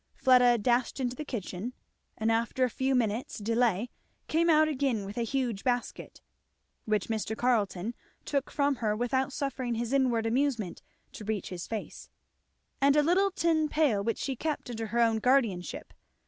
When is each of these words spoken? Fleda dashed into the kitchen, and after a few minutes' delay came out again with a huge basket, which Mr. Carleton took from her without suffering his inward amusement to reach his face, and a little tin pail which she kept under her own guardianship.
Fleda 0.15 0.57
dashed 0.57 0.99
into 0.99 1.15
the 1.15 1.23
kitchen, 1.23 1.73
and 2.17 2.31
after 2.31 2.63
a 2.63 2.71
few 2.71 2.95
minutes' 2.95 3.37
delay 3.37 3.91
came 4.27 4.49
out 4.49 4.67
again 4.67 5.05
with 5.05 5.15
a 5.15 5.21
huge 5.21 5.63
basket, 5.63 6.21
which 6.85 7.07
Mr. 7.07 7.37
Carleton 7.37 7.93
took 8.25 8.49
from 8.49 8.77
her 8.77 8.95
without 8.95 9.31
suffering 9.31 9.75
his 9.75 9.93
inward 9.93 10.25
amusement 10.25 10.81
to 11.11 11.23
reach 11.23 11.49
his 11.49 11.67
face, 11.67 12.09
and 12.81 12.95
a 12.95 13.03
little 13.03 13.29
tin 13.29 13.69
pail 13.69 14.03
which 14.03 14.17
she 14.17 14.35
kept 14.35 14.71
under 14.71 14.87
her 14.87 14.99
own 14.99 15.19
guardianship. 15.19 15.93